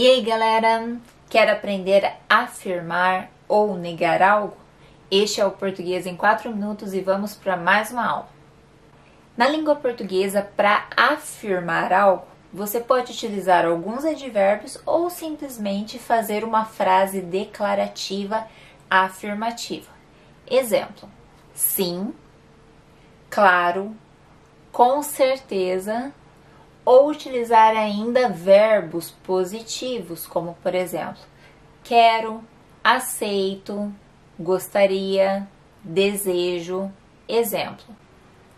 [0.00, 0.96] E aí, galera?
[1.28, 4.56] Quer aprender a afirmar ou negar algo?
[5.10, 8.28] Este é o Português em 4 minutos e vamos para mais uma aula.
[9.36, 16.64] Na língua portuguesa, para afirmar algo, você pode utilizar alguns advérbios ou simplesmente fazer uma
[16.64, 18.46] frase declarativa
[18.88, 19.90] afirmativa.
[20.50, 21.10] Exemplo:
[21.52, 22.14] sim,
[23.28, 23.94] claro,
[24.72, 26.10] com certeza,
[26.84, 31.22] ou utilizar ainda verbos positivos, como por exemplo,
[31.82, 32.42] quero,
[32.82, 33.92] aceito,
[34.38, 35.46] gostaria,
[35.82, 36.90] desejo.
[37.28, 37.94] Exemplo: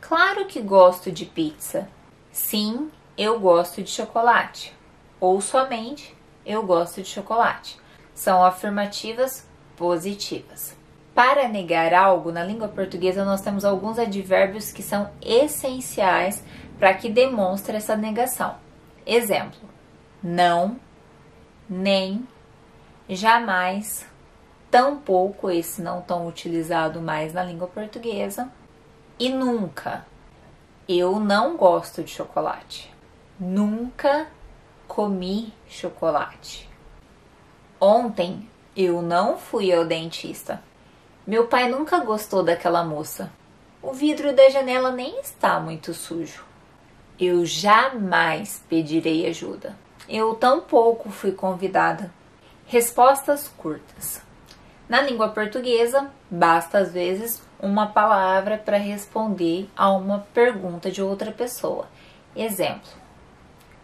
[0.00, 1.88] Claro que gosto de pizza.
[2.30, 4.74] Sim, eu gosto de chocolate.
[5.20, 7.78] Ou somente eu gosto de chocolate.
[8.14, 9.46] São afirmativas
[9.76, 10.76] positivas.
[11.14, 16.42] Para negar algo, na língua portuguesa nós temos alguns advérbios que são essenciais
[16.82, 18.56] para que demonstre essa negação.
[19.06, 19.60] Exemplo:
[20.20, 20.80] não,
[21.70, 22.26] nem,
[23.08, 24.04] jamais,
[24.68, 28.50] tampouco, esse não tão utilizado mais na língua portuguesa,
[29.16, 30.04] e nunca.
[30.88, 32.92] Eu não gosto de chocolate.
[33.38, 34.26] Nunca
[34.88, 36.68] comi chocolate.
[37.80, 40.60] Ontem eu não fui ao dentista.
[41.24, 43.30] Meu pai nunca gostou daquela moça.
[43.80, 46.50] O vidro da janela nem está muito sujo.
[47.24, 49.76] Eu jamais pedirei ajuda.
[50.08, 52.12] Eu tampouco fui convidada.
[52.66, 54.20] Respostas curtas.
[54.88, 61.30] Na língua portuguesa, basta às vezes uma palavra para responder a uma pergunta de outra
[61.30, 61.86] pessoa.
[62.34, 62.90] Exemplo: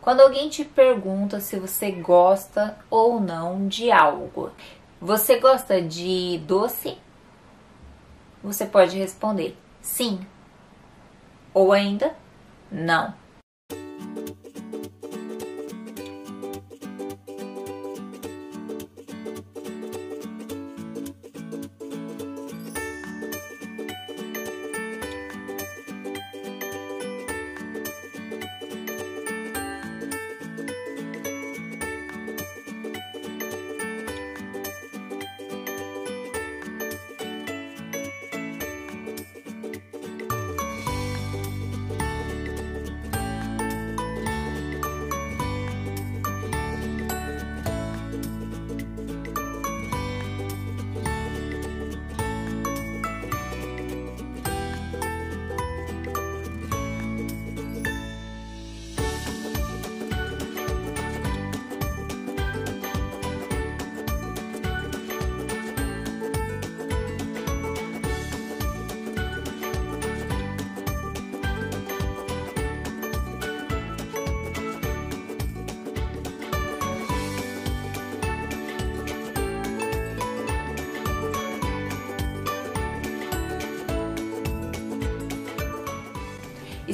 [0.00, 4.50] quando alguém te pergunta se você gosta ou não de algo,
[4.98, 6.96] você gosta de doce?
[8.42, 10.26] Você pode responder sim
[11.52, 12.16] ou ainda
[12.72, 13.25] não.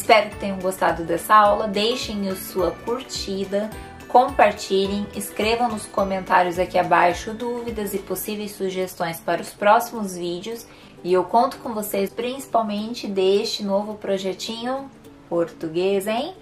[0.00, 1.68] Espero que tenham gostado dessa aula.
[1.68, 3.68] Deixem sua curtida,
[4.08, 10.66] compartilhem, escrevam nos comentários aqui abaixo dúvidas e possíveis sugestões para os próximos vídeos.
[11.04, 14.90] E eu conto com vocês principalmente deste novo projetinho
[15.28, 16.34] português em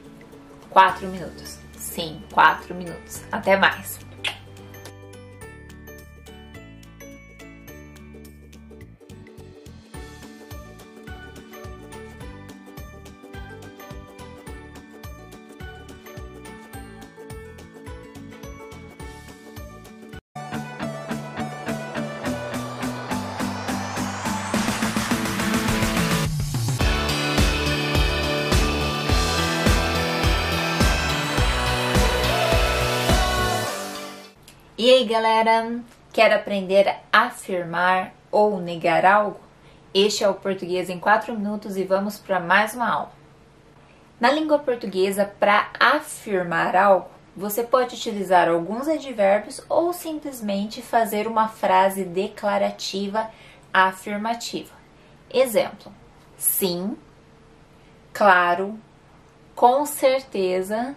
[0.70, 1.58] 4 minutos.
[1.76, 3.22] Sim, 4 minutos.
[3.32, 4.07] Até mais!
[34.78, 35.80] E aí, galera?
[36.12, 39.40] Quer aprender a afirmar ou negar algo?
[39.92, 43.12] Este é o Português em 4 minutos e vamos para mais uma aula.
[44.20, 51.48] Na língua portuguesa, para afirmar algo, você pode utilizar alguns advérbios ou simplesmente fazer uma
[51.48, 53.28] frase declarativa
[53.74, 54.74] afirmativa.
[55.28, 55.92] Exemplo:
[56.36, 56.96] sim,
[58.12, 58.78] claro,
[59.56, 60.96] com certeza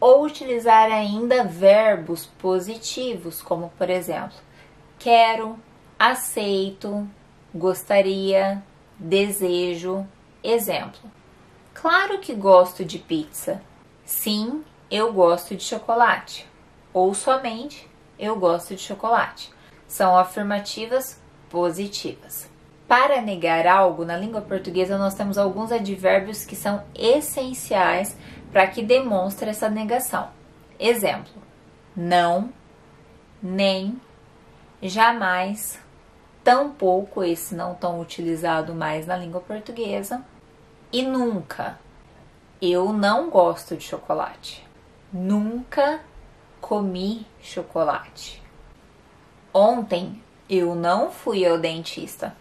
[0.00, 4.38] ou utilizar ainda verbos positivos, como por exemplo,
[4.98, 5.58] quero,
[5.98, 7.06] aceito,
[7.54, 8.62] gostaria,
[8.98, 10.06] desejo.
[10.42, 11.00] Exemplo:
[11.74, 13.60] Claro que gosto de pizza.
[14.04, 16.48] Sim, eu gosto de chocolate.
[16.92, 17.88] Ou somente
[18.18, 19.52] eu gosto de chocolate.
[19.86, 21.20] São afirmativas
[21.50, 22.48] positivas.
[22.88, 28.16] Para negar algo, na língua portuguesa nós temos alguns advérbios que são essenciais
[28.52, 30.30] para que demonstre essa negação.
[30.78, 31.32] Exemplo:
[31.96, 32.50] não,
[33.42, 34.00] nem,
[34.82, 35.78] jamais,
[36.42, 40.24] tampouco esse não tão utilizado mais na língua portuguesa,
[40.92, 41.78] e nunca.
[42.60, 44.66] Eu não gosto de chocolate.
[45.12, 46.00] Nunca
[46.60, 48.42] comi chocolate.
[49.52, 52.36] Ontem eu não fui ao dentista.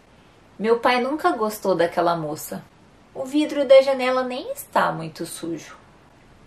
[0.57, 2.63] Meu pai nunca gostou daquela moça.
[3.13, 5.77] O vidro da janela nem está muito sujo.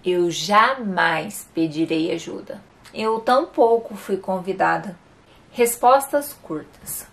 [0.04, 2.60] Eu jamais pedirei ajuda.
[2.92, 4.96] Eu tampouco fui convidada.
[5.52, 7.06] Respostas curtas.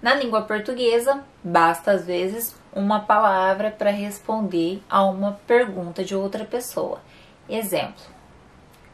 [0.00, 6.44] Na língua portuguesa, basta às vezes uma palavra para responder a uma pergunta de outra
[6.44, 7.00] pessoa.
[7.48, 8.04] Exemplo: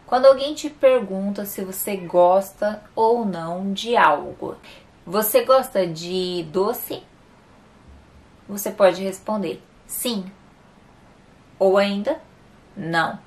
[0.07, 4.57] quando alguém te pergunta se você gosta ou não de algo,
[5.05, 7.03] você gosta de doce?
[8.49, 10.25] Você pode responder sim
[11.59, 12.21] ou ainda
[12.77, 13.26] não.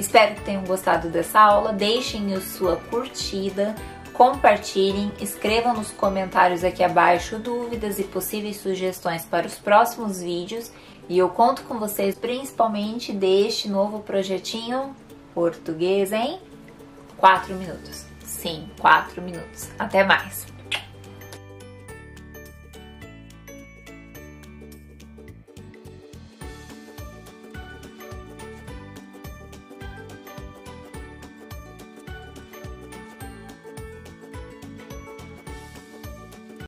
[0.00, 1.74] Espero que tenham gostado dessa aula.
[1.74, 3.74] Deixem a sua curtida,
[4.14, 10.72] compartilhem, escrevam nos comentários aqui abaixo dúvidas e possíveis sugestões para os próximos vídeos.
[11.06, 14.96] E eu conto com vocês principalmente deste novo projetinho
[15.34, 16.38] português em
[17.18, 18.06] 4 minutos.
[18.24, 19.68] Sim, 4 minutos.
[19.78, 20.59] Até mais!